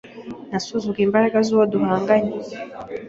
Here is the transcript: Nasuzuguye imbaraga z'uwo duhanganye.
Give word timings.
Nasuzuguye 0.49 1.05
imbaraga 1.07 1.37
z'uwo 1.45 1.65
duhanganye. 1.73 2.33